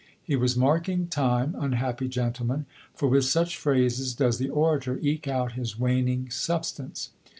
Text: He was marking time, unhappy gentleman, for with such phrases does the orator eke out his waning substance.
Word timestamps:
He 0.23 0.35
was 0.35 0.57
marking 0.57 1.05
time, 1.09 1.53
unhappy 1.55 2.07
gentleman, 2.07 2.65
for 2.95 3.07
with 3.07 3.23
such 3.25 3.55
phrases 3.55 4.15
does 4.15 4.39
the 4.39 4.49
orator 4.49 4.97
eke 4.99 5.27
out 5.27 5.51
his 5.51 5.77
waning 5.77 6.31
substance. 6.31 7.11